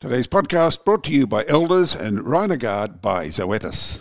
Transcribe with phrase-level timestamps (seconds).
[0.00, 4.00] Today's podcast brought to you by Elders and Rhinogard by Zoetis.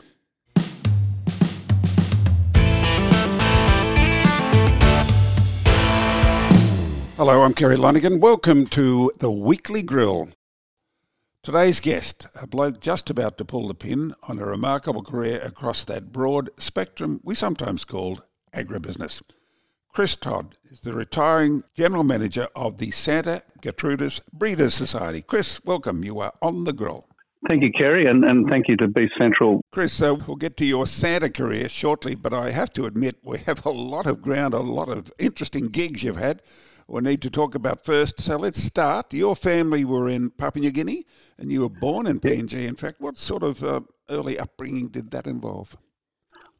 [7.15, 8.19] Hello, I'm Kerry Lonergan.
[8.19, 10.29] Welcome to the Weekly Grill.
[11.41, 15.83] Today's guest, a bloke just about to pull the pin on a remarkable career across
[15.85, 18.19] that broad spectrum we sometimes call
[18.55, 19.23] agribusiness.
[19.93, 25.21] Chris Todd is the retiring General Manager of the Santa Gertrudis Breeders Society.
[25.21, 26.03] Chris, welcome.
[26.03, 27.05] You are on the grill.
[27.49, 29.61] Thank you, Kerry, and, and thank you to Beef Central.
[29.71, 33.39] Chris, so we'll get to your Santa career shortly, but I have to admit we
[33.39, 36.41] have a lot of ground, a lot of interesting gigs you've had
[36.87, 38.21] we need to talk about first.
[38.21, 39.13] So let's start.
[39.13, 41.03] Your family were in Papua New Guinea
[41.37, 42.65] and you were born in PNG.
[42.65, 45.77] In fact, what sort of uh, early upbringing did that involve?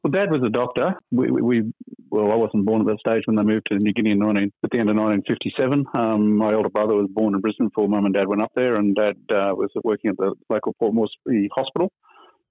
[0.04, 0.96] Well, Dad was a doctor.
[1.12, 1.74] We, we,
[2.10, 4.52] well, I wasn't born at that stage when they moved to New Guinea in 19,
[4.64, 5.86] at the end of 1957.
[5.98, 8.76] Um, my older brother was born in Brisbane before Mum and Dad went up there,
[8.76, 11.92] and Dad uh, was working at the local Port Moresby Hospital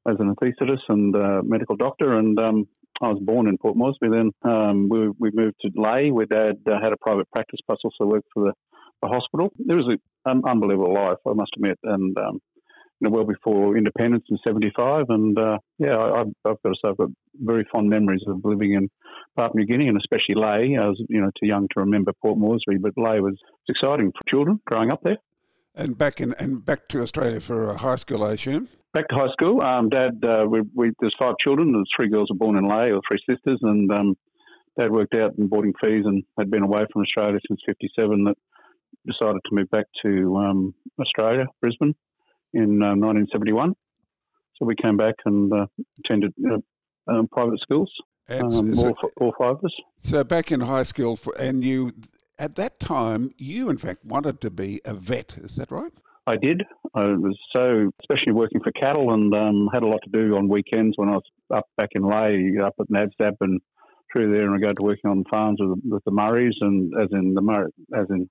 [0.08, 2.18] as an anaesthetist and uh, medical doctor.
[2.18, 2.68] And um,
[3.02, 4.08] I was born in Port Moresby.
[4.08, 7.78] Then um, we, we moved to Lae, where Dad uh, had a private practice, plus
[7.84, 8.52] also worked for the,
[9.02, 9.52] the hospital.
[9.58, 12.40] It was an unbelievable life, I must admit, and um,
[13.00, 15.06] you know, well before independence in '75.
[15.08, 18.74] And uh, yeah, I, have got to say, I've got very fond memories of living
[18.74, 18.88] in
[19.36, 20.76] Papua New Guinea, and especially Lae.
[20.76, 23.36] I was, you know, too young to remember Port Moresby, but Lae was
[23.68, 25.18] exciting for children growing up there.
[25.74, 28.68] And back in and back to Australia for high school, I assume.
[28.94, 29.60] Back to high school.
[29.60, 31.72] Um, Dad, uh, we, we, there's five children.
[31.72, 34.16] There's three girls were born in Lae, or three sisters, and um,
[34.78, 38.24] Dad worked out in boarding fees and had been away from Australia since '57.
[38.24, 38.36] That
[39.06, 41.94] decided to move back to um, Australia, Brisbane,
[42.54, 43.68] in 1971.
[43.68, 43.76] Um,
[44.56, 45.66] so we came back and uh,
[46.04, 46.58] attended uh,
[47.12, 47.92] um, private schools.
[48.28, 49.72] Um, all, all, five of us.
[50.00, 51.92] So back in high school, for, and you
[52.38, 55.36] at that time, you in fact wanted to be a vet.
[55.38, 55.92] Is that right?
[56.26, 56.64] I did.
[56.94, 60.48] I was so, especially working for cattle, and um, had a lot to do on
[60.48, 61.22] weekends when I was
[61.54, 63.60] up back in Lae, up at Nadzab and
[64.12, 67.08] through there, and I go to working on farms with, with the Murrays, and as
[67.12, 68.28] in the Murray, as in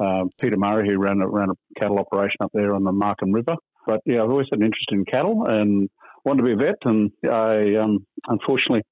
[0.00, 3.32] uh, Peter Murray, who ran a, ran a cattle operation up there on the Markham
[3.32, 3.56] River.
[3.86, 5.88] But yeah, I've always had an interest in cattle and
[6.24, 8.82] wanted to be a vet, and I um, unfortunately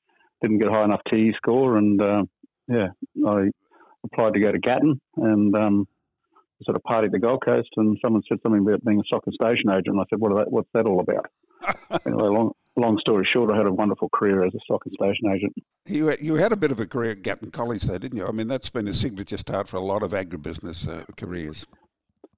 [0.43, 2.25] didn't get a high enough TE score, and uh,
[2.69, 2.89] yeah,
[3.27, 3.51] I
[4.05, 5.89] applied to go to Gatton, and um,
[6.63, 9.31] sort of party at the Gold Coast, and someone said something about being a soccer
[9.33, 9.89] station agent.
[9.89, 11.27] And I said, "What that, what's that all about?"
[12.07, 15.33] anyway, long long story short, I had a wonderful career as a stock and station
[15.35, 15.55] agent.
[15.87, 18.27] You you had a bit of a career at Gatton College, though, didn't you?
[18.27, 21.67] I mean, that's been a signature start for a lot of agribusiness uh, careers.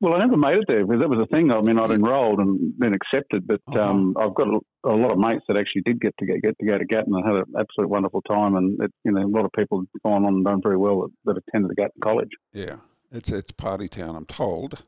[0.00, 1.52] Well, I never made it there because that was the thing.
[1.52, 3.82] I mean, I'd enrolled and been accepted, but uh-huh.
[3.82, 6.58] um, I've got a, a, lot of mates that actually did get to get, get
[6.58, 8.56] to go to Gatton and had an absolute wonderful time.
[8.56, 11.02] And it, you know, a lot of people have gone on and done very well
[11.02, 12.30] that, that attended the Gatton College.
[12.54, 12.76] Yeah,
[13.12, 14.82] it's it's party town, I'm told.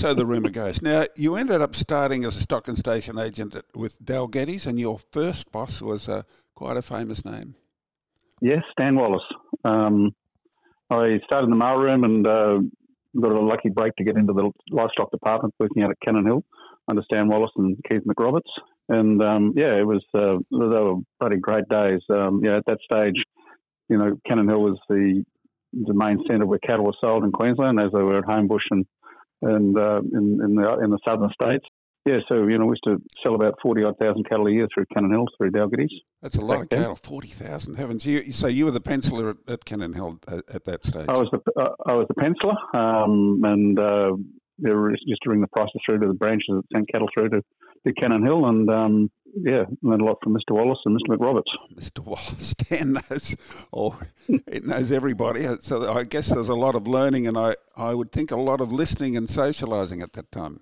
[0.00, 0.80] So the rumour goes.
[0.80, 4.98] Now, you ended up starting as a stock and station agent with Dalgetys, and your
[4.98, 6.22] first boss was uh,
[6.54, 7.54] quite a famous name.
[8.40, 9.20] Yes, Stan Wallace.
[9.62, 10.14] Um,
[10.88, 12.60] I started in the mailroom and uh,
[13.20, 16.44] got a lucky break to get into the livestock department, working out at Cannon Hill
[16.88, 18.48] under Stan Wallace and Keith McRoberts.
[18.88, 22.00] And um, yeah, it was uh, they were bloody great days.
[22.08, 23.22] Um, yeah, at that stage,
[23.90, 25.22] you know, Cannon Hill was the
[25.74, 28.86] the main centre where cattle were sold in Queensland, as they were at Homebush and
[29.42, 31.64] and uh, in, in the in the southern states.
[32.06, 34.66] Yeah, so you know we used to sell about forty odd thousand cattle a year
[34.72, 35.90] through Cannon Hill through Dalgetys.
[36.22, 37.74] That's a lot of cattle, forty thousand.
[37.74, 41.06] Heavens, you so you were the penciler at, at Cannon Hill at, at, that stage.
[41.08, 44.12] I was the uh, I was the penciler, um, and uh,
[44.60, 47.42] used to bring the prices through to the branches that sent cattle through to,
[47.86, 50.52] to Cannon Hill, and um, yeah, learned a lot from Mr.
[50.52, 51.16] Wallace and Mr.
[51.16, 51.50] McRoberts.
[51.74, 52.04] Mr.
[52.04, 53.36] Wallace, Dan knows,
[53.72, 55.46] or it knows everybody.
[55.60, 58.60] So I guess there's a lot of learning, and I, I would think a lot
[58.60, 60.60] of listening and socialising at that time.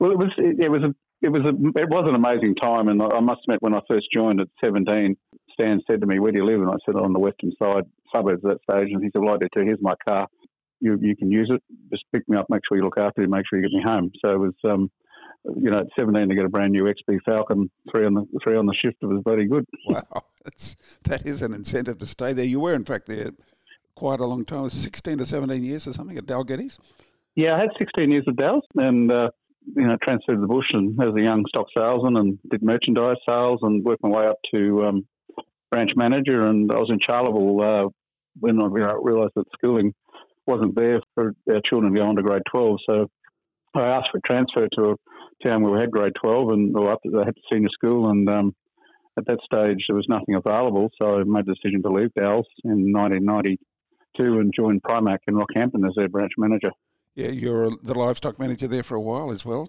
[0.00, 2.88] Well, it was it, it was a it was a it was an amazing time,
[2.88, 5.16] and I must admit, when I first joined at 17,
[5.52, 7.84] Stan said to me, "Where do you live?" And I said, "On the western side
[8.14, 9.64] suburbs at that stage." And he said, "Well, I do too.
[9.64, 10.26] Here's my car.
[10.80, 11.62] You you can use it.
[11.90, 12.46] Just pick me up.
[12.50, 13.28] Make sure you look after me.
[13.28, 14.90] Make sure you get me home." So it was um,
[15.44, 18.56] you know, at 17 to get a brand new XB Falcon, three on the three
[18.56, 19.66] on the shift, it was very good.
[19.86, 20.04] Wow,
[20.44, 22.44] that's that is an incentive to stay there.
[22.44, 23.30] You were, in fact, there
[23.94, 26.78] quite a long time, 16 to 17 years or something at Dalgetys.
[27.36, 29.30] Yeah, I had 16 years at Dals, and uh,
[29.76, 33.16] you know, transferred to the bush and as a young stock salesman, and did merchandise
[33.28, 35.06] sales, and worked my way up to um,
[35.70, 36.46] branch manager.
[36.46, 37.88] And I was in Charleville uh,
[38.38, 39.94] when I realised that schooling
[40.46, 42.78] wasn't there for our children to go on to grade 12.
[42.88, 43.08] So
[43.74, 44.96] I asked for transfer to a
[45.42, 48.54] town where we had grade 12 and or up they had senior school and um,
[49.16, 52.44] at that stage there was nothing available so I made the decision to leave Dals
[52.64, 53.58] in 1992
[54.38, 56.70] and joined Primac in Rockhampton as their branch manager.
[57.14, 59.68] Yeah, you're the livestock manager there for a while as well.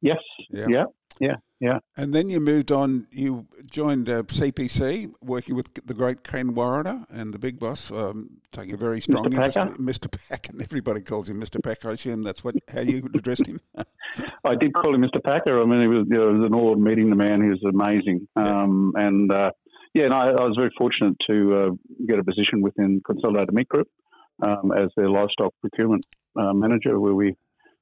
[0.00, 0.18] Yes.
[0.50, 0.66] Yeah.
[0.68, 0.84] Yeah.
[1.20, 1.36] Yeah.
[1.60, 1.78] yeah.
[1.96, 3.06] And then you moved on.
[3.10, 8.38] You joined uh, CPC, working with the great Ken Warriner and the big boss, um,
[8.52, 9.34] taking a very strong Mr.
[9.34, 9.56] interest.
[9.56, 9.74] Packer?
[9.76, 10.28] Mr.
[10.28, 11.62] Pack, and everybody calls him Mr.
[11.62, 11.84] Pack.
[11.84, 13.60] I assume that's what how you addressed him.
[14.44, 15.22] I did call him Mr.
[15.22, 15.60] Packer.
[15.60, 17.42] I mean, it was, you know, it was an award meeting the man.
[17.42, 18.26] He was amazing.
[18.36, 18.62] Yeah.
[18.62, 19.50] Um, and uh,
[19.94, 21.70] yeah, and I, I was very fortunate to uh,
[22.06, 23.88] get a position within Consolidated Meat Group
[24.42, 26.04] um, as their livestock procurement
[26.38, 27.34] uh, manager, where we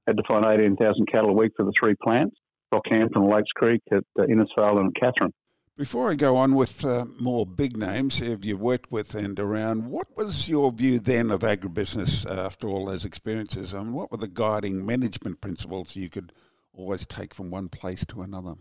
[0.07, 2.37] had to find 18,000 cattle a week for the three plants,
[2.73, 5.33] Rockhampton, Lakes Creek, at uh, Innisfail and Katherine.
[5.77, 9.91] Before I go on with uh, more big names you've you worked with and around,
[9.91, 13.75] what was your view then of agribusiness uh, after all those experiences?
[13.75, 16.33] I mean, what were the guiding management principles you could
[16.73, 18.55] always take from one place to another?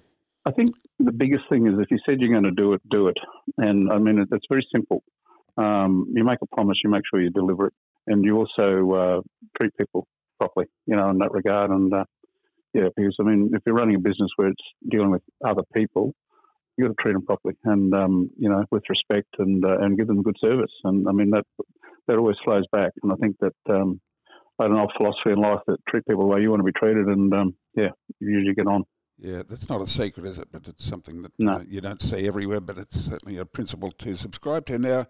[0.46, 3.08] I think the biggest thing is if you said you're going to do it, do
[3.08, 3.18] it.
[3.58, 5.02] And I mean, it's very simple.
[5.58, 7.74] Um, you make a promise, you make sure you deliver it,
[8.08, 9.22] and you also uh,
[9.58, 10.06] treat people
[10.38, 11.72] properly, you know, in that regard.
[11.72, 12.04] And uh,
[12.74, 16.14] yeah, because I mean, if you're running a business where it's dealing with other people,
[16.77, 19.98] you got to treat them properly, and um, you know, with respect, and uh, and
[19.98, 20.72] give them good service.
[20.83, 21.45] And I mean, that
[22.07, 22.92] that always flows back.
[23.04, 24.00] And I think that um,
[24.60, 26.72] I don't know philosophy in life that treat people the way you want to be
[26.72, 27.89] treated, and um, yeah,
[28.19, 28.83] you usually get on.
[29.18, 30.50] Yeah, that's not a secret, is it?
[30.51, 31.54] But it's something that No.
[31.54, 34.77] uh, you don't see everywhere, but it's certainly a principle to subscribe to.
[34.77, 35.06] Now,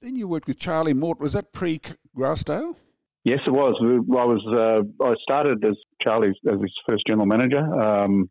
[0.00, 1.18] then you worked with Charlie Mort.
[1.18, 1.80] Was that pre
[2.16, 2.76] Grassdale?
[3.24, 3.74] Yes, it was.
[3.80, 4.42] I was.
[4.46, 8.28] Uh, I started as Charlie's as his first general manager, um,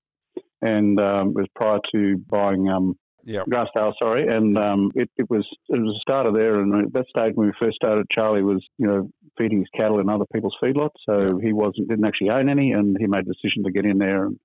[0.61, 3.43] and um, it was prior to buying um, Yeah.
[3.49, 3.93] Grassdale.
[4.01, 6.59] Sorry, and um, it, it was it was a starter there.
[6.59, 9.99] And at that stage when we first started, Charlie was you know feeding his cattle
[9.99, 13.33] in other people's feedlots, so he wasn't didn't actually own any, and he made a
[13.33, 14.25] decision to get in there.
[14.25, 14.39] And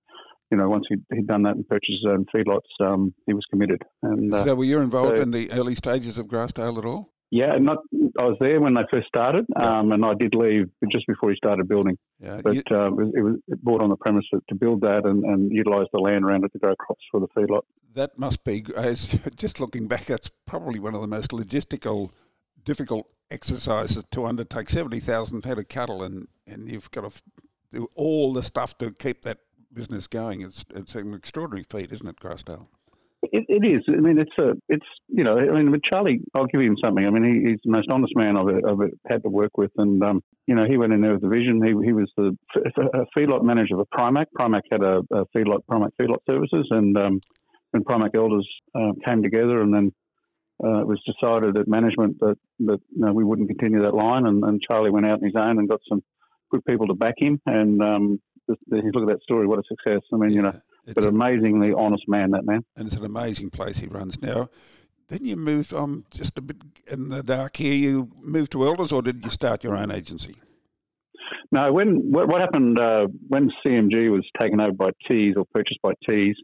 [0.51, 3.45] you know, once he'd, he'd done that and purchased his own feedlots, um, he was
[3.51, 3.83] committed.
[4.03, 7.13] And uh, so were you involved so- in the early stages of Grassdale at all?
[7.31, 7.79] Yeah, not
[8.21, 11.37] I was there when they first started, um, and I did leave just before he
[11.37, 11.99] started building.
[12.21, 12.41] Yeah.
[12.43, 15.25] But you- uh, it, was, it was bought on the premise to, build that and,
[15.25, 17.63] and utilise the land around it to grow crops for the feedlot.
[17.95, 22.11] that must be, as just looking back, that's probably one of the most logistical,
[22.65, 24.71] difficult exercises to undertake.
[24.71, 27.23] 70,000 head of cattle, and, and you've got to
[27.71, 29.39] do all the stuff to keep that
[29.73, 30.41] business going.
[30.43, 32.69] It's, it's an extraordinary feat, isn't it, Grassdale?
[33.23, 33.83] It, it is.
[33.89, 37.07] I mean, it's a, it's you know, I mean, with Charlie, I'll give him something.
[37.07, 40.03] I mean, he, he's the most honest man I've, I've had to work with, and
[40.03, 41.61] um, you know, he went in there with a vision.
[41.65, 42.37] He he was the
[43.17, 44.27] feedlot manager of Primac.
[44.39, 47.21] Primac had a, a feedlot, Primac Feedlot Services, and um,
[47.73, 49.93] when Primac elders uh, came together, and then
[50.63, 54.27] uh, it was decided at management that that you know, we wouldn't continue that line,
[54.27, 56.03] and, and Charlie went out on his own and got some
[56.51, 60.03] good people to back him, and um, just, look at that story, what a success!
[60.13, 60.55] I mean, you know,
[60.95, 62.65] but a- amazingly honest man, that man.
[62.77, 64.49] and it's an amazing place he runs now.
[65.09, 66.57] Then you moved on just a bit
[66.91, 67.75] in the dark here.
[67.75, 70.37] You moved to Elders, or did you start your own agency?
[71.53, 75.81] No, when what, what happened uh, when CMG was taken over by Teys or purchased
[75.83, 76.37] by Teys,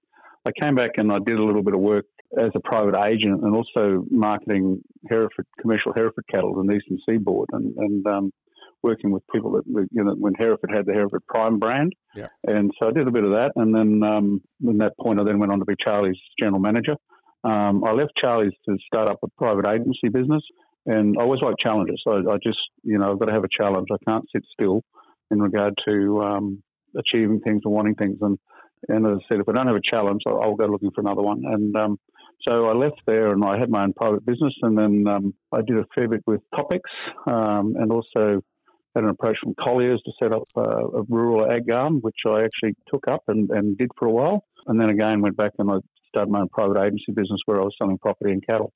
[0.47, 2.05] I came back and I did a little bit of work
[2.39, 7.49] as a private agent and also marketing Hereford commercial Hereford cattle in the Eastern Seaboard
[7.53, 8.33] and and um,
[8.83, 11.93] working with people that you know when Hereford had the Hereford Prime brand.
[12.15, 12.29] Yeah.
[12.47, 15.25] And so I did a bit of that, and then um, from that point I
[15.25, 16.97] then went on to be Charlie's general manager.
[17.45, 20.43] Um, I left Charlie's to start up a private agency business,
[20.87, 22.03] and I always like challenges.
[22.07, 23.89] I, I just, you know, I've got to have a challenge.
[23.93, 24.83] I can't sit still
[25.31, 26.63] in regard to um,
[26.97, 28.19] achieving things or wanting things.
[28.21, 28.39] And,
[28.89, 31.01] and as I said, if I don't have a challenge, I'll, I'll go looking for
[31.01, 31.43] another one.
[31.45, 31.99] And um,
[32.47, 34.55] so I left there and I had my own private business.
[34.63, 36.91] And then um, I did a fair bit with Topics
[37.31, 38.43] um, and also
[38.95, 40.61] had an approach from Colliers to set up uh,
[40.99, 44.45] a rural ag garden, which I actually took up and, and did for a while.
[44.67, 45.77] And then again went back and I
[46.09, 48.73] started my own private agency business where I was selling property and cattle.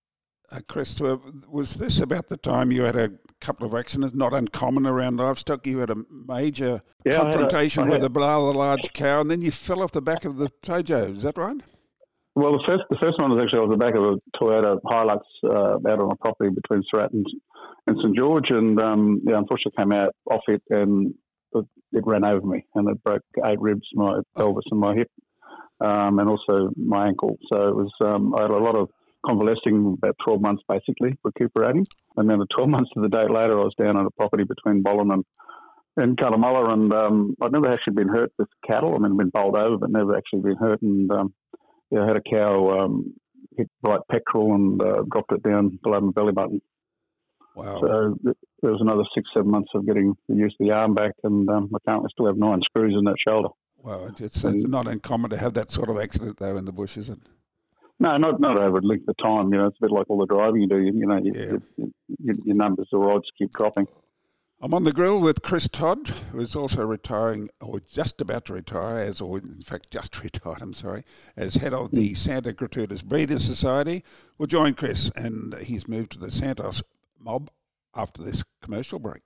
[0.51, 1.17] Uh, Chris, uh,
[1.49, 5.67] was this about the time you had a couple of accidents, not uncommon around livestock?
[5.67, 5.97] You had a
[6.29, 9.91] major Yeah, had a- confrontation with a rather large cow, and then you fell off
[9.91, 11.11] the back of the Tojo.
[11.17, 11.61] Is that right?
[12.37, 15.21] Well, the first the first one was actually off the back of a Toyota Hilux
[15.45, 17.27] uh, out on a property between Surat and,
[17.87, 21.15] and St George, and um, yeah, unfortunately came out off it and
[21.55, 25.11] it, ran over me and it broke eight ribs, my pelvis and my hip,
[25.81, 27.37] um, and also my ankle.
[27.53, 28.91] So it was um, I had a lot of
[29.25, 33.59] convalescing, about twelve months basically recuperating, and then the twelve months to the date later,
[33.59, 35.25] I was down on a property between Bollon and
[35.97, 38.95] and Cunnamulla, and um, I'd never actually been hurt with cattle.
[38.95, 40.83] I mean, I've been bowled over, but never actually been hurt.
[40.83, 41.33] And um,
[41.91, 43.15] yeah, I had a cow um,
[43.57, 46.61] hit right pectoral and uh, dropped it down below my belly button.
[47.57, 47.81] Wow.
[47.81, 48.15] So
[48.63, 51.49] there was another six, seven months of getting the use of the arm back, and
[51.49, 53.49] um, I currently still have nine screws in that shoulder.
[53.83, 54.05] wow.
[54.07, 56.97] It's, it's, it's not uncommon to have that sort of accident, though, in the bush,
[56.97, 57.19] is it?
[57.99, 59.51] No, not not over a length of time.
[59.53, 60.77] You know, it's a bit like all the driving you do.
[60.79, 61.57] You, you know, you, Yeah.
[61.79, 63.87] you, you, your numbers, the rods keep dropping.
[64.61, 68.53] I'm on the grill with Chris Todd, who is also retiring, or just about to
[68.55, 70.61] retire, as or in fact just retired.
[70.61, 71.05] I'm sorry,
[71.39, 74.05] as head of the Santa Gertrudis Breeders Society.
[74.37, 76.83] We'll join Chris, and he's moved to the Santos
[77.27, 77.51] mob
[77.95, 79.23] after this commercial break.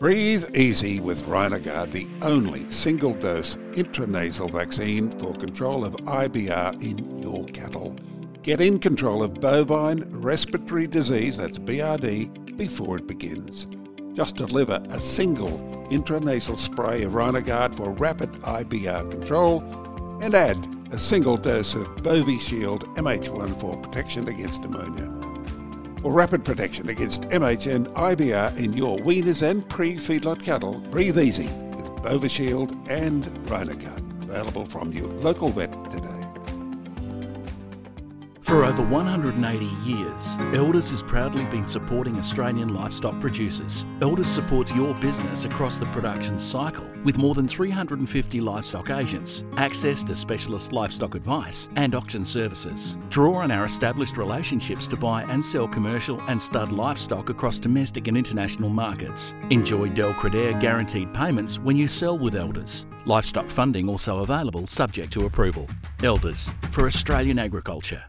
[0.00, 7.22] Breathe easy with Rhinogard, the only single dose intranasal vaccine for control of IBR in
[7.22, 7.96] your cattle.
[8.42, 13.66] Get in control of bovine respiratory disease, that's BRD, before it begins.
[14.12, 15.58] Just deliver a single
[15.90, 19.62] intranasal spray of Rhinogard for rapid IBR control
[20.22, 20.58] and add
[20.92, 25.13] a single dose of Bovishield MH1 for protection against pneumonia.
[26.04, 31.46] For rapid protection against MH and IBR in your weaners and pre-feedlot cattle, breathe easy
[31.46, 34.02] with Bovishield and Rhinogard.
[34.24, 35.72] Available from your local vet.
[38.44, 43.86] For over 180 years, Elders has proudly been supporting Australian livestock producers.
[44.02, 50.04] Elders supports your business across the production cycle with more than 350 livestock agents, access
[50.04, 52.98] to specialist livestock advice and auction services.
[53.08, 58.08] Draw on our established relationships to buy and sell commercial and stud livestock across domestic
[58.08, 59.34] and international markets.
[59.48, 62.84] Enjoy Del Credere guaranteed payments when you sell with Elders.
[63.06, 65.66] Livestock funding also available subject to approval.
[66.02, 68.04] Elders for Australian agriculture.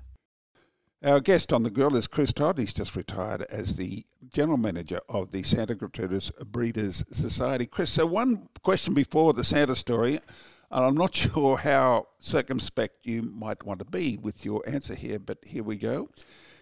[1.06, 2.58] Our guest on the grill is Chris Todd.
[2.58, 7.68] He's just retired as the general manager of the Santa Gertrudis Breeders Society.
[7.68, 10.16] Chris, so one question before the Santa story,
[10.72, 15.20] and I'm not sure how circumspect you might want to be with your answer here,
[15.20, 16.10] but here we go.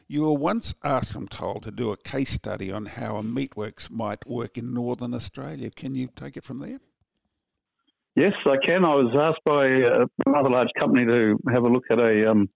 [0.10, 3.90] You were once asked, I'm told, to do a case study on how a meatworks
[3.90, 5.70] might work in Northern Australia.
[5.70, 6.82] Can you take it from there?
[8.18, 8.84] Yes, I can.
[8.84, 9.68] I was asked by
[10.26, 12.50] another large company to have a look at a um,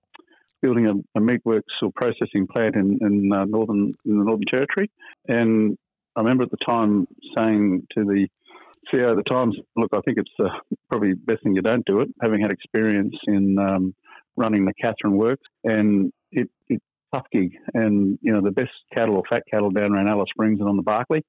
[0.62, 4.90] building a, a meatworks or processing plant in, in uh, northern in the Northern Territory.
[5.28, 5.78] And
[6.16, 8.28] I remember at the time saying to the
[8.92, 10.58] CEO at the time, "Look, I think it's uh,
[10.90, 13.94] probably best thing you don't do it." Having had experience in um,
[14.36, 16.84] running the Katherine Works, and it, it's
[17.14, 17.52] tough gig.
[17.74, 20.78] And you know, the best cattle or fat cattle down around Alice Springs and on
[20.78, 21.24] the Barkly.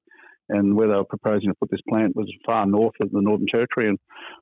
[0.51, 3.45] And where they were proposing to put this plant was far north of the Northern
[3.53, 3.89] Territory.
[3.89, 3.99] And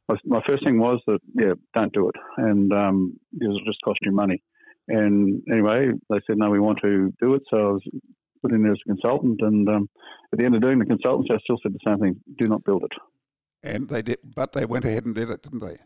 [0.07, 2.15] my, my first thing was that, yeah, don't do it.
[2.37, 4.41] And um, it'll just cost you money.
[4.87, 7.43] And anyway, they said, no, we want to do it.
[7.49, 7.83] So I was
[8.41, 9.39] put in there as a consultant.
[9.41, 9.89] And um,
[10.31, 12.63] at the end of doing the consultancy, I still said the same thing do not
[12.63, 12.91] build it.
[13.63, 15.77] And they did, but they went ahead and did it, didn't they?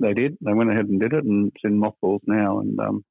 [0.00, 0.36] They did.
[0.40, 2.60] They went ahead and did it, and it's in mothballs now.
[2.60, 3.04] And um,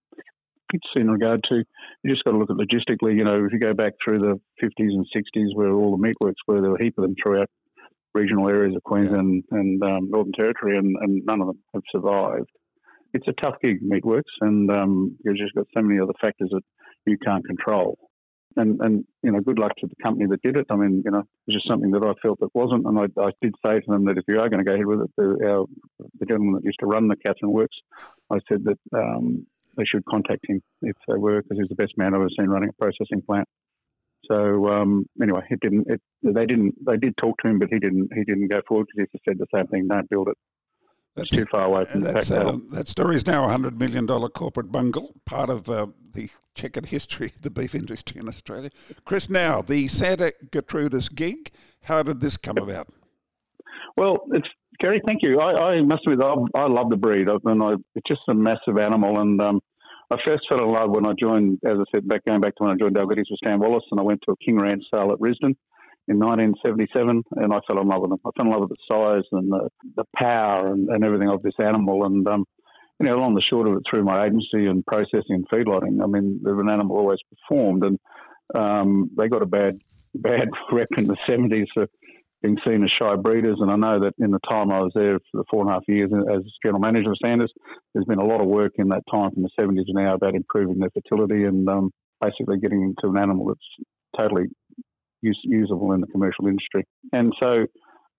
[0.74, 1.64] it's in regard to
[2.04, 3.16] you just got to look at logistically.
[3.16, 6.36] You know, if you go back through the 50s and 60s, where all the meatworks
[6.48, 7.50] were, there were a heap of them throughout
[8.14, 9.60] regional areas of Queensland yeah.
[9.60, 12.50] and um, Northern Territory, and, and none of them have survived
[13.14, 16.64] it's a tough gig, meatworks, and um, you've just got so many other factors that
[17.06, 17.98] you can't control.
[18.56, 20.66] And, and you know, good luck to the company that did it.
[20.70, 23.32] I mean, you know, it's just something that I felt that wasn't, and I, I
[23.42, 25.48] did say to them that if you are going to go ahead with it, the,
[25.48, 25.66] our,
[26.20, 27.78] the gentleman that used to run the Katherine Works,
[28.32, 29.46] I said that um,
[29.78, 32.48] they should contact him if they were, because he's the best man I've ever seen
[32.50, 33.48] running a processing plant.
[34.30, 35.90] So um, anyway, it didn't.
[35.90, 36.76] It, they didn't.
[36.86, 38.10] They did talk to him, but he didn't.
[38.14, 39.88] He didn't go forward because he just said the same thing.
[39.88, 40.38] Don't build it.
[41.20, 44.08] That's too far away from that's, the uh, That story is now a $100 million
[44.08, 48.70] corporate bungle, part of uh, the checkered history of the beef industry in Australia.
[49.06, 51.52] Chris, now, the Santa Gertrudis gig,
[51.84, 52.88] how did this come about?
[53.98, 54.48] Well, it's
[54.82, 55.40] Kerry, thank you.
[55.40, 57.28] I, I must admit, I, I love the breed.
[57.28, 59.60] I mean, I, it's just a massive animal, and um,
[60.10, 62.64] I first fell in love when I joined, as I said, back going back to
[62.64, 65.12] when I joined Dalgety's with Stan Wallace, and I went to a King Ranch sale
[65.12, 65.56] at Risdon
[66.10, 68.20] in 1977, and I fell in love with them.
[68.26, 71.44] I fell in love with the size and the, the power and, and everything of
[71.44, 72.06] this animal.
[72.06, 72.46] And, um,
[73.00, 76.08] you know, along the short of it, through my agency and processing and feedlotting, I
[76.08, 78.00] mean, an animal always performed, and
[78.56, 79.78] um, they got a bad
[80.16, 81.88] bad rep in the 70s for
[82.42, 83.58] being seen as shy breeders.
[83.60, 85.74] And I know that in the time I was there for the four and a
[85.74, 87.52] half years as general manager of Santas,
[87.94, 90.36] there's been a lot of work in that time from the 70s to now about
[90.36, 93.88] improving their fertility and um, basically getting into an animal that's
[94.18, 94.48] totally
[95.22, 96.86] use, usable in the commercial industry.
[97.14, 97.66] And so,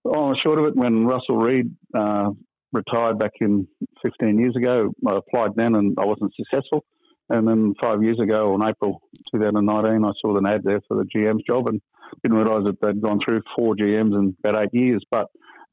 [0.05, 2.31] on the short of it, when Russell Reed uh,
[2.73, 3.67] retired back in
[4.01, 6.83] 15 years ago, I applied then and I wasn't successful.
[7.29, 9.01] And then five years ago, in April
[9.33, 11.79] 2019, I saw an ad there for the GM's job and
[12.23, 15.03] didn't realise that they'd gone through four GMs in about eight years.
[15.09, 15.27] But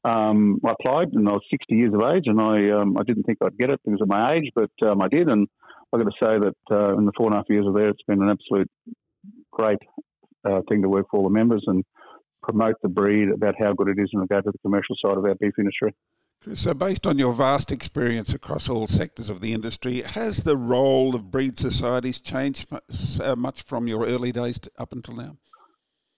[0.05, 3.23] um, I applied and I was 60 years of age and I um, I didn't
[3.23, 5.27] think I'd get it because of my age, but um, I did.
[5.27, 5.47] And
[5.91, 7.89] I've got to say that uh, in the four and a half years of there,
[7.89, 8.69] it's been an absolute
[9.51, 9.79] great
[10.45, 11.83] uh, thing to work for all the members and
[12.41, 15.25] promote the breed about how good it is in regard to the commercial side of
[15.25, 15.93] our beef industry.
[16.53, 21.13] So, based on your vast experience across all sectors of the industry, has the role
[21.13, 25.37] of breed societies changed much, uh, much from your early days to up until now?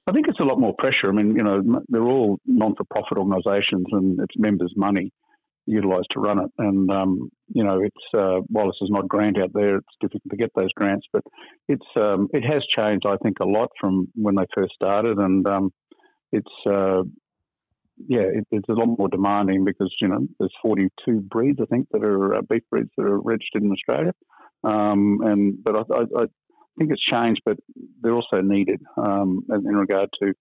[0.06, 1.10] I think it's a lot more pressure.
[1.10, 5.12] I mean, you know, they're all non-for-profit organisations, and it's members' money
[5.66, 6.52] utilised to run it.
[6.58, 10.30] And um, you know, it's uh, while this is not grant out there, it's difficult
[10.32, 11.24] to get those grants, but
[11.68, 15.48] it's um, it has changed, I think, a lot from when they first started, and
[15.48, 15.72] um,
[16.32, 17.04] it's uh,
[18.08, 21.88] yeah, it, it's a lot more demanding because you know there's 42 breeds, I think,
[21.92, 24.14] that are uh, beef breeds that are registered in Australia,
[24.64, 26.26] um, and but I, I, I,
[26.78, 27.58] think it's changed, but
[28.02, 30.34] they're also needed um, in regard to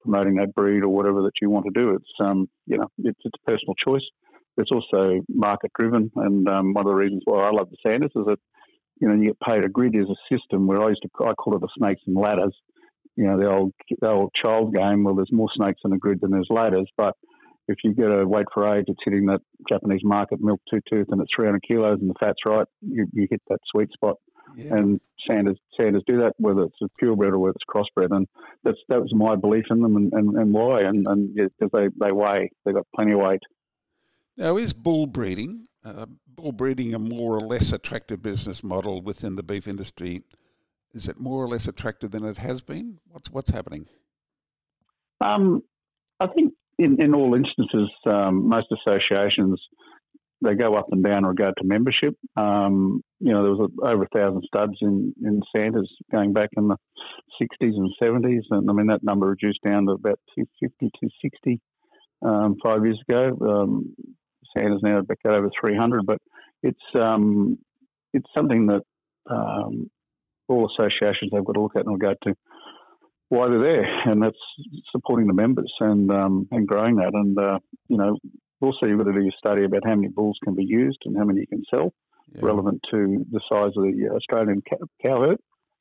[0.00, 1.90] promoting that breed or whatever that you want to do.
[1.94, 4.04] It's um, you know it's, it's a personal choice.
[4.56, 8.12] It's also market driven, and um, one of the reasons why I love the Santas
[8.14, 8.38] is that
[9.00, 11.32] you know you get paid a grid is a system where I used to I
[11.32, 12.54] call it the snakes and ladders.
[13.16, 15.04] You know the old the old child game.
[15.04, 17.14] Well, there's more snakes in a grid than there's ladders, but
[17.68, 21.06] if you get a weight for age, it's hitting that Japanese market milk two tooth
[21.10, 24.16] and it's 300 kilos and the fat's right, you, you hit that sweet spot.
[24.56, 24.76] Yeah.
[24.76, 28.28] And Santas Santas do that whether it's a purebred or whether it's crossbred, and
[28.62, 31.80] that's that was my belief in them and, and, and why, and and because yeah,
[31.80, 33.40] they they weigh, they've got plenty of weight.
[34.36, 39.36] Now, is bull breeding, uh, bull breeding a more or less attractive business model within
[39.36, 40.22] the beef industry?
[40.92, 42.98] Is it more or less attractive than it has been?
[43.10, 43.86] What's what's happening?
[45.24, 45.62] Um,
[46.20, 49.60] I think in, in all instances, um, most associations
[50.42, 52.16] they go up and down in regard to membership.
[52.36, 56.50] Um, you know, there was a, over a thousand studs in, in Santas going back
[56.56, 56.76] in the
[57.40, 61.60] 60s and 70s, and I mean that number reduced down to about 250, 260
[62.22, 63.38] um, five years ago.
[63.40, 63.94] Um,
[64.56, 66.18] Santas now back at over 300, but
[66.62, 67.58] it's um,
[68.12, 68.82] it's something that
[69.30, 69.90] um,
[70.48, 72.34] all associations have got to look at in regard to
[73.28, 74.38] why they're there, and that's
[74.90, 77.12] supporting the members and um, and growing that.
[77.14, 77.58] And uh,
[77.88, 78.18] you know,
[78.60, 81.16] also you've got to do your study about how many bulls can be used and
[81.16, 81.92] how many you can sell,
[82.34, 82.44] yeah.
[82.44, 84.62] relevant to the size of the Australian
[85.02, 85.38] cow herd.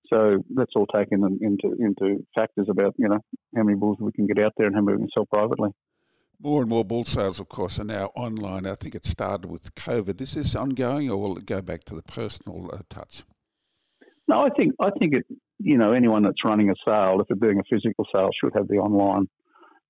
[0.10, 3.20] So that's all taken into into factors about you know
[3.56, 5.70] how many bulls we can get out there and how many we can sell privately.
[6.44, 8.66] More and more bull sales, of course, are now online.
[8.66, 10.20] I think it started with COVID.
[10.20, 13.24] Is this ongoing, or will it go back to the personal uh, touch?
[14.27, 15.25] No, I think I think it.
[15.60, 18.68] You know, anyone that's running a sale, if they're doing a physical sale, should have
[18.68, 19.29] the online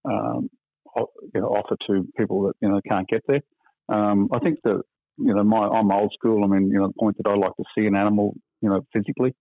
[0.06, 0.50] um,
[0.96, 3.42] you know, offer to people that you know can't get there.
[3.90, 4.82] Um, I think that
[5.18, 6.44] you know, my I'm old school.
[6.44, 8.86] I mean, you know, the point that I like to see an animal, you know,
[8.94, 9.34] physically,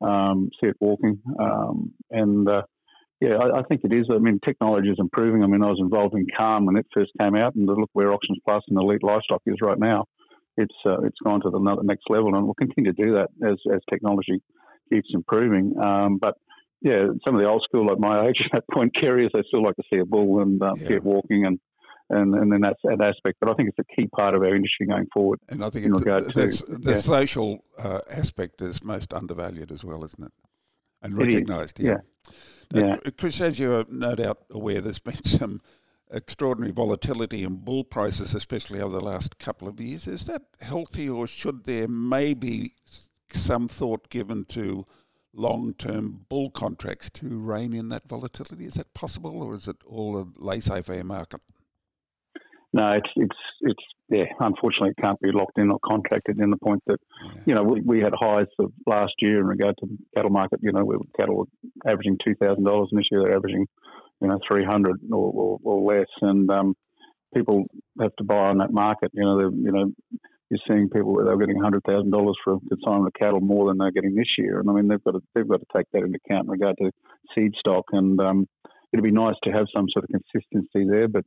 [0.00, 2.62] um, see it walking, um, and uh,
[3.20, 4.06] yeah, I, I, think it is.
[4.10, 5.42] I mean, technology is improving.
[5.42, 8.12] I mean, I was involved in CALM when it first came out, and look where
[8.12, 10.06] Auctions Plus and Elite Livestock is right now.
[10.56, 13.56] It's uh, it's gone to the next level, and we'll continue to do that as
[13.72, 14.42] as technology
[14.90, 15.74] keeps improving.
[15.80, 16.34] Um, but
[16.80, 19.62] yeah, some of the old school, like my age at that point, carriers, they still
[19.62, 20.88] like to see a bull and um, yeah.
[20.88, 21.60] see it walking and
[22.08, 23.38] and and then that's that aspect.
[23.40, 25.40] But I think it's a key part of our industry going forward.
[25.48, 26.20] And I think it's a,
[26.66, 26.98] the yeah.
[26.98, 30.32] social uh, aspect is most undervalued as well, isn't it?
[31.02, 31.80] And recognised.
[31.80, 31.92] Yeah.
[31.92, 31.98] Uh,
[32.72, 32.96] yeah.
[33.04, 33.10] Yeah.
[33.16, 35.60] Chris, as you're no doubt aware, there's been some
[36.12, 40.06] extraordinary volatility in bull prices, especially over the last couple of years.
[40.06, 42.74] Is that healthy, or should there maybe
[43.32, 44.84] some thought given to
[45.32, 48.66] long-term bull contracts to rein in that volatility?
[48.66, 51.44] Is that possible, or is it all a laissez-faire market?
[52.72, 54.26] No, it's it's it's yeah.
[54.38, 56.38] Unfortunately, it can't be locked in or contracted.
[56.38, 57.32] In the point that yeah.
[57.46, 60.60] you know we, we had highs of last year in regard to the cattle market.
[60.62, 63.66] You know, we cattle were averaging two thousand dollars, and this year they're averaging
[64.20, 66.08] you know three hundred or, or, or, less.
[66.20, 66.76] And um,
[67.34, 67.64] people
[68.00, 69.10] have to buy on that market.
[69.14, 69.92] You know, you know
[70.50, 73.78] you're seeing people where they're getting hundred thousand dollars for consignment of cattle more than
[73.78, 76.04] they're getting this year, and I mean they've got to they've got to take that
[76.04, 76.92] into account in regard to
[77.36, 78.46] seed stock, and um,
[78.92, 81.24] it'd be nice to have some sort of consistency there, but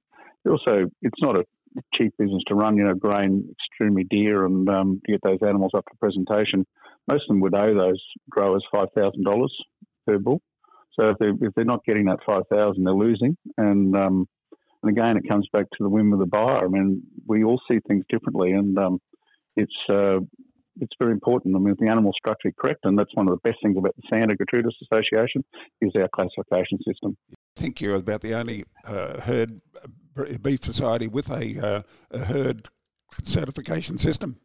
[0.50, 1.46] also it's not a
[1.94, 2.78] cheap business to run.
[2.78, 6.66] You know, grain extremely dear, and um, to get those animals up for presentation,
[7.10, 9.56] most of them would owe those growers five thousand dollars
[10.08, 10.42] per bull.
[11.00, 13.38] So if they're, if they're not getting that five thousand, they're losing.
[13.58, 14.28] And um,
[14.84, 16.64] and again, it comes back to the whim of the buyer.
[16.64, 19.00] I mean, we all see things differently, and um,
[19.56, 20.20] it's uh,
[20.80, 21.56] it's very important.
[21.56, 23.96] I mean, the animal structure is correct, and that's one of the best things about
[23.96, 25.44] the Santa Association
[25.82, 27.16] is our classification system.
[27.58, 29.62] I think you're about the only uh, herd
[30.42, 32.70] beef society with a, uh, a herd
[33.24, 34.38] certification system.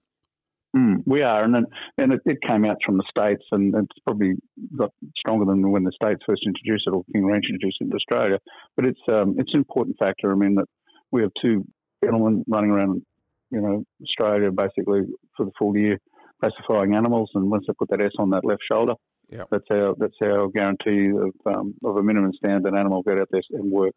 [0.76, 1.56] Mm, we are, and
[1.96, 4.34] and it, it, came out from the states, and it's probably
[4.76, 7.96] got stronger than when the states first introduced it, or King Ranch introduced it into
[7.96, 8.38] Australia.
[8.76, 10.30] But it's um, it's an important factor.
[10.30, 10.66] I mean that
[11.10, 11.64] we have two
[12.04, 13.02] gentlemen running around,
[13.50, 15.02] you know, Australia basically
[15.38, 15.98] for the full year,
[16.42, 18.92] classifying animals, and once they put that S on that left shoulder,
[19.30, 19.48] yep.
[19.50, 23.40] that's our that's our guarantee of um, of a minimum standard animal get out there
[23.52, 23.94] and work.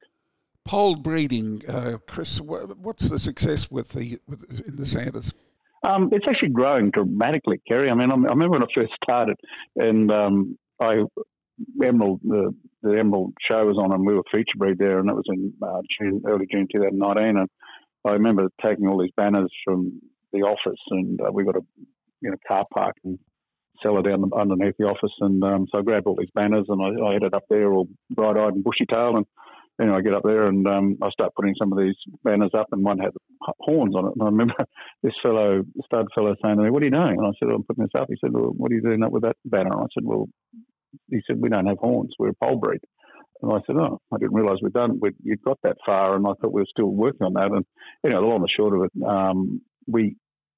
[0.65, 2.39] Poll breeding, uh, Chris.
[2.39, 5.33] What's the success with the with in the Santas?
[5.83, 7.89] Um, it's actually growing dramatically, Kerry.
[7.89, 9.37] I mean, I remember when I first started,
[9.75, 11.03] and um, I
[11.83, 15.15] Emerald, the, the Emerald show was on, and we were feature breed there, and that
[15.15, 17.37] was in uh, June, early June 2019.
[17.37, 17.49] And
[18.05, 20.01] I remember taking all these banners from
[20.33, 21.61] the office, and uh, we got a
[22.21, 23.19] you know car park and
[23.83, 26.81] cellar down the, underneath the office, and um, so I grabbed all these banners and
[26.81, 29.25] I, I headed up there, all bright-eyed and bushy-tailed, and
[29.79, 32.67] anyway, I get up there and um, I start putting some of these banners up,
[32.71, 33.11] and one had
[33.59, 34.13] horns on it.
[34.15, 34.55] And I remember
[35.03, 37.55] this fellow, stud fellow, saying to me, "What are you doing?" And I said, oh,
[37.55, 39.71] "I'm putting this up." He said, "Well, what are you doing up with that banner?"
[39.71, 40.27] And I said, "Well,"
[41.09, 42.13] he said, "We don't have horns.
[42.17, 42.81] We're a poll breed."
[43.41, 44.99] And I said, "Oh, I didn't realise we'd done.
[44.99, 47.65] We'd, you'd got that far, and I thought we were still working on that." And
[48.03, 50.15] you know, the long and the short of it, um, we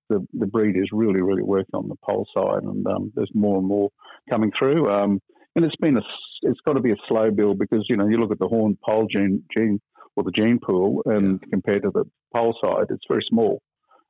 [0.10, 3.58] the, the breed is really, really working on the poll side, and um, there's more
[3.58, 3.90] and more
[4.30, 4.90] coming through.
[4.90, 5.22] Um,
[5.56, 6.02] and it's been a,
[6.44, 8.78] it's got to be a slow build because you know you look at the horn
[8.84, 9.80] poll gene, gene
[10.16, 11.50] or the gene pool, and yeah.
[11.50, 13.62] compared to the poll side, it's very small.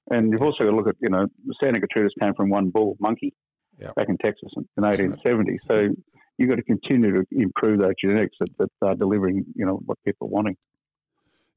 [0.10, 1.28] And you've also got to look at you know
[1.60, 3.34] Santa Gertrudis came from one bull monkey
[3.80, 3.92] yeah.
[3.96, 5.60] back in Texas in, in 1870.
[5.72, 5.96] So
[6.38, 9.98] you've got to continue to improve those genetics that, that are delivering you know what
[10.06, 10.58] people are wanting.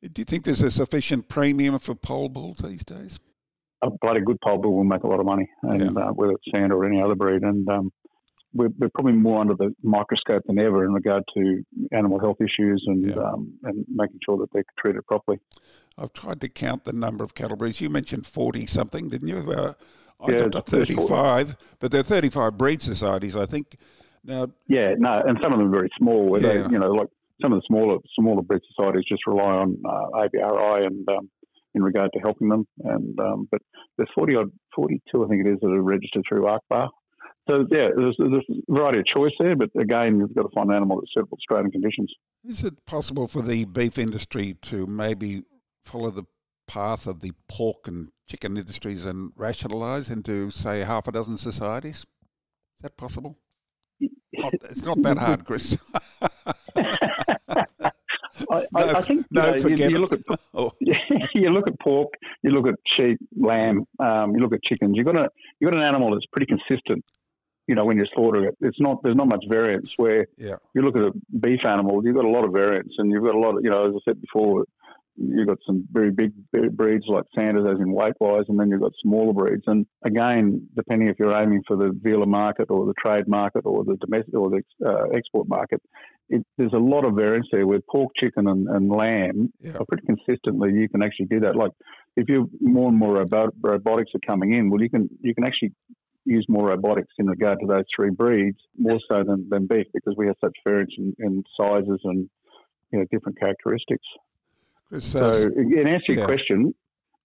[0.03, 3.19] Do you think there's a sufficient premium for poll bulls these days?
[3.83, 6.03] A bloody good poll bull will make a lot of money, and yeah.
[6.03, 7.43] uh, whether it's Santa or any other breed.
[7.43, 7.93] And um,
[8.53, 12.83] we're, we're, probably more under the microscope than ever in regard to animal health issues
[12.87, 13.17] and yeah.
[13.17, 15.39] um, and making sure that they're treated properly.
[15.99, 17.81] I've tried to count the number of cattle breeds.
[17.81, 19.51] You mentioned forty something, didn't you?
[19.51, 19.75] Uh,
[20.21, 23.77] I yeah, got to thirty-five, but there are thirty-five breed societies, I think.
[24.25, 26.29] Now, yeah, no, and some of them are very small.
[26.29, 26.63] Where yeah.
[26.63, 27.09] they, you know, like
[27.43, 31.31] some of the smaller smaller breed societies just rely on uh, ABRI and um,
[31.75, 32.67] in regard to helping them.
[32.85, 33.61] And um, but
[33.97, 36.89] there's forty odd, forty-two, I think it is, that are registered through ARCBA.
[37.49, 40.71] So yeah, there's, there's a variety of choice there, but again, you've got to find
[40.71, 42.13] an animal that's suitable to Australian conditions.
[42.45, 45.43] Is it possible for the beef industry to maybe
[45.85, 46.25] follow the
[46.67, 51.99] path of the pork and chicken industries and rationalise into, say, half a dozen societies?
[51.99, 53.39] Is that possible?
[54.33, 55.79] Not, it's not that hard, Chris.
[58.51, 60.21] I, no, I, think no, know, you, you, look at
[60.53, 60.71] oh.
[61.35, 64.93] you look at pork, you look at sheep, lamb, um, you look at chickens.
[64.95, 67.03] You've got a you've got an animal that's pretty consistent
[67.67, 69.93] you know, when you're slaughtering it, it's not there's not much variance.
[69.97, 70.57] Where yeah.
[70.75, 73.35] you look at a beef animal, you've got a lot of variance, and you've got
[73.35, 74.65] a lot of, you know, as I said before,
[75.17, 76.33] you've got some very big
[76.73, 79.65] breeds like Santas, as in weight wise, and then you've got smaller breeds.
[79.67, 83.85] And again, depending if you're aiming for the dealer market or the trade market or
[83.85, 85.83] the domestic or the uh, export market,
[86.29, 87.67] it, there's a lot of variance there.
[87.67, 89.77] With pork, chicken, and, and lamb, yeah.
[89.79, 91.57] are pretty consistently, you can actually do that.
[91.57, 91.73] Like
[92.17, 95.73] if you more and more robotics are coming in, well, you can you can actually
[96.27, 100.15] use more robotics in regard to those three breeds more so than, than beef because
[100.17, 102.29] we have such variance in, in sizes and
[102.93, 104.07] you know different characteristics.
[104.93, 106.27] Uh, so, in answer to your yeah.
[106.27, 106.75] question,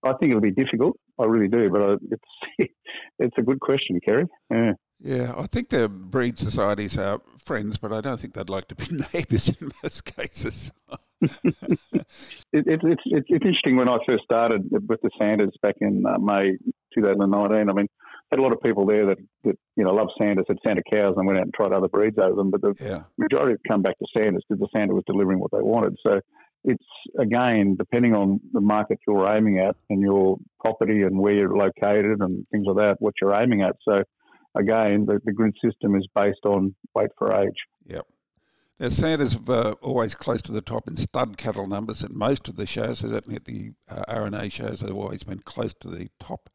[0.03, 0.97] I think it'll be difficult.
[1.19, 2.71] I really do, but I, it's
[3.19, 4.25] it's a good question, Kerry.
[4.49, 4.73] Yeah.
[5.03, 8.75] Yeah, I think the breed societies are friends, but I don't think they'd like to
[8.75, 10.71] be neighbours in most cases.
[11.21, 11.35] it,
[12.53, 16.57] it, it's, it's interesting when I first started with the Santas back in uh, May
[16.93, 17.69] 2019.
[17.69, 17.87] I mean,
[18.31, 21.15] had a lot of people there that, that you know love Santas, had Santa cows,
[21.17, 22.49] and went out and tried other breeds over them.
[22.49, 23.03] But the yeah.
[23.17, 25.97] majority have come back to Santas because the Santas was delivering what they wanted.
[26.05, 26.21] So
[26.63, 26.85] it's
[27.19, 32.21] again depending on the market you're aiming at and your property and where you're located
[32.21, 33.75] and things like that, what you're aiming at.
[33.87, 34.03] So
[34.55, 37.57] again, the, the grid system is based on weight for age.
[37.87, 38.05] Yep.
[38.79, 42.55] Now, Santas uh, always close to the top in stud cattle numbers at most of
[42.55, 46.49] the shows, certainly at the uh, RNA shows, they've always been close to the top.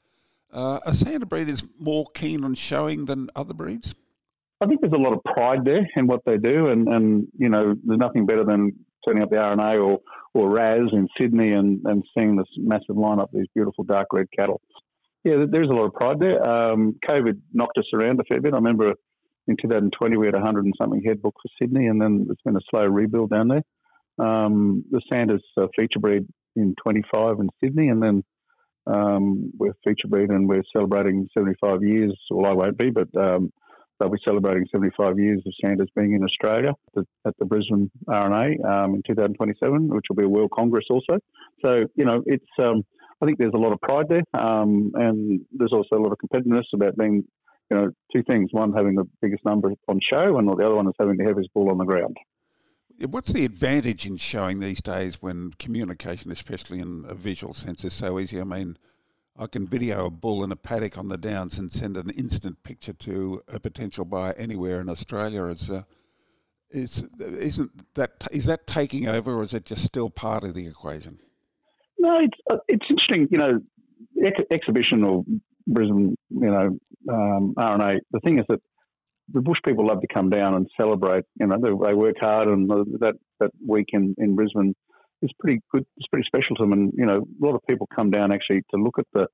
[0.53, 3.95] Uh, a Santa breed is more keen on showing than other breeds?
[4.61, 7.49] I think there's a lot of pride there in what they do, and, and you
[7.49, 8.73] know, there's nothing better than
[9.07, 10.01] turning up the RNA or,
[10.35, 14.61] or RAS in Sydney and, and seeing this massive lineup, these beautiful dark red cattle.
[15.25, 16.49] Yeah, there's a lot of pride there.
[16.49, 18.55] Um, COVID knocked us around a fair bit.
[18.55, 18.95] I remember
[19.49, 22.57] in 2020 we had 100 and something head book for Sydney, and then it's been
[22.57, 23.63] a slow rebuild down there.
[24.19, 28.25] Um, the Santas uh, feature breed in 25 in Sydney, and then
[28.87, 32.17] um, we're feature breed and we're celebrating 75 years.
[32.31, 33.53] Well, I won't be, but um,
[33.99, 36.73] they'll be celebrating 75 years of Santas being in Australia
[37.27, 41.19] at the, Brisbane RNA um, in 2027, which will be a World Congress also.
[41.65, 42.83] So, you know, it's um,
[43.23, 46.19] I think there's a lot of pride there, um, and there's also a lot of
[46.19, 47.25] competitiveness about being,
[47.71, 50.87] you know, two things: one having the biggest number on show, and the other one
[50.87, 52.17] is having the heaviest ball on the ground.
[53.01, 57.93] What's the advantage in showing these days when communication, especially in a visual sense, is
[57.93, 58.41] so easy?
[58.41, 58.79] I mean,
[59.39, 62.63] I can video a bull in a paddock on the downs and send an instant
[62.63, 65.45] picture to a potential buyer anywhere in Australia.
[65.45, 65.83] Is, uh,
[66.71, 70.67] is isn't that is that taking over, or is it just still part of the
[70.67, 71.19] equation?
[71.99, 73.29] No, it's uh, it's interesting.
[73.31, 73.61] You know,
[74.25, 75.25] ex- exhibition or
[75.67, 76.79] Brisbane, you know,
[77.11, 78.01] um, RNA.
[78.13, 78.61] The thing is that
[79.33, 81.25] the bush people love to come down and celebrate.
[81.39, 84.75] You know, they, they work hard, and that that week in, in Brisbane
[85.23, 85.85] is pretty good.
[85.97, 88.63] It's pretty special to them, and you know, a lot of people come down actually
[88.71, 89.27] to look at the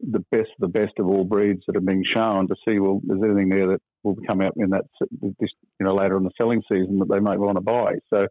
[0.00, 3.22] the best the best of all breeds that are being shown to see well, there's
[3.22, 4.84] anything there that will come out in that
[5.38, 7.94] this you know later in the selling season that they might want to buy.
[8.12, 8.26] So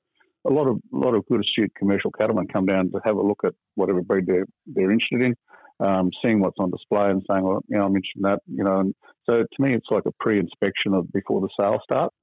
[0.46, 3.22] a lot of a lot of good astute commercial cattlemen come down to have a
[3.22, 5.36] look at whatever breed they're they're interested in,
[5.84, 8.80] um, seeing what's on display and saying, well, you know, interested in that, you know.
[8.80, 12.16] And so to me, it's like a pre-inspection of before the sale starts.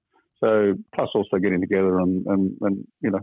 [0.43, 3.21] So plus also getting together and, and, and you know,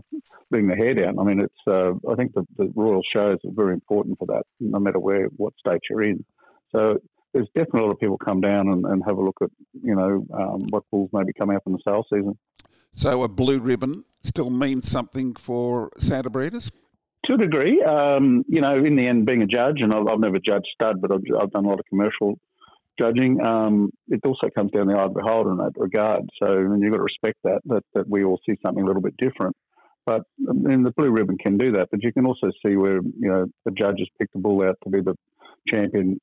[0.52, 1.18] letting the hair down.
[1.18, 4.42] I mean, it's uh, I think the, the royal shows are very important for that,
[4.60, 6.24] no matter where what state you're in.
[6.70, 6.98] So
[7.34, 9.50] there's definitely a lot of people come down and, and have a look at
[9.82, 12.38] you know um, what bulls may be coming up in the sale season.
[12.92, 16.70] So a blue ribbon still means something for Santa breeders?
[17.28, 17.82] To a degree.
[17.82, 21.02] Um, you know, in the end, being a judge, and I've, I've never judged stud,
[21.02, 22.38] but I've, I've, done a lot of commercial
[22.98, 23.38] judging.
[23.44, 26.22] Um, it also comes down the eye of the beholder in that regard.
[26.42, 29.02] So and you've got to respect that, that, that we all see something a little
[29.02, 29.54] bit different.
[30.06, 31.88] But I mean, the blue ribbon can do that.
[31.90, 34.76] But you can also see where you know the judge has picked the bull out
[34.84, 35.14] to be the
[35.68, 36.18] champion,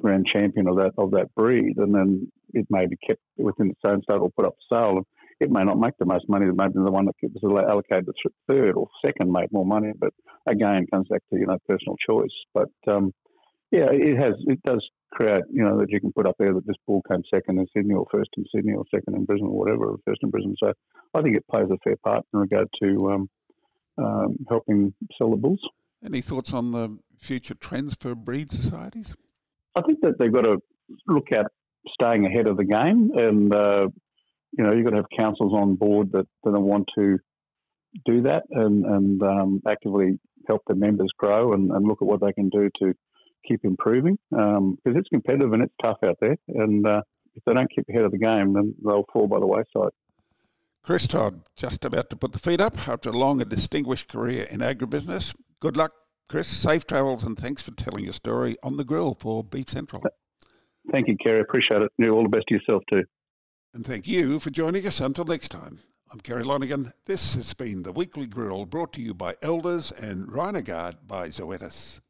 [0.00, 3.88] grand champion of that of that breed, and then it may be kept within the
[3.88, 5.04] same state or put up for sale
[5.40, 6.46] it may not make the most money.
[6.46, 9.92] Maybe the one that was allocated to third or second made more money.
[9.98, 10.12] But
[10.46, 12.34] again, it comes back to you know personal choice.
[12.52, 13.12] But um,
[13.70, 16.66] yeah, it has it does create you know that you can put up there that
[16.66, 19.58] this bull came second in Sydney or first in Sydney or second in Brisbane or
[19.58, 20.56] whatever, or first in Brisbane.
[20.58, 20.72] So
[21.14, 23.30] I think it plays a fair part in regard to um,
[23.98, 25.60] um, helping sell the bulls.
[26.04, 29.16] Any thoughts on the future trends for breed societies?
[29.74, 30.58] I think that they've got to
[31.06, 31.46] look at
[31.88, 33.88] staying ahead of the game and uh,
[34.52, 37.18] you know, you've got to have councils on board that, that want to
[38.04, 42.20] do that and, and um, actively help their members grow and, and, look at what
[42.20, 42.94] they can do to
[43.46, 46.36] keep improving because um, it's competitive and it's tough out there.
[46.48, 47.02] And uh,
[47.34, 49.92] if they don't keep ahead of the game, then they'll fall by the wayside.
[50.82, 54.46] Chris Todd, just about to put the feet up after a long and distinguished career
[54.50, 55.34] in agribusiness.
[55.60, 55.92] Good luck,
[56.28, 56.46] Chris.
[56.46, 60.02] Safe travels and thanks for telling your story on the grill for Beef Central.
[60.90, 61.40] Thank you, Kerry.
[61.40, 62.08] Appreciate it.
[62.08, 63.04] All the best to yourself too.
[63.74, 65.80] And thank you for joining us until next time.
[66.10, 66.94] I'm Kerry Lonergan.
[67.04, 72.00] This has been the Weekly Grill brought to you by Elders and Rhinogard by Zoetis.